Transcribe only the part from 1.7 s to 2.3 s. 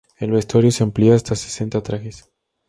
trajes.